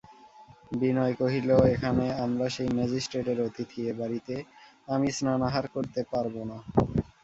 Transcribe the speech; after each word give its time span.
বিনয় 0.71 1.13
কহিল, 1.19 1.49
এখানে 1.73 2.05
আমরা 2.25 2.45
সেই 2.55 2.69
ম্যাজিস্ট্রেটের 2.77 3.37
অতিথি–এ 3.47 3.93
বাড়িতে 3.99 4.35
আমি 4.87 5.07
স্নানাহার 5.17 5.65
করতে 5.75 6.01
পারব 6.11 6.35
না। 6.49 6.57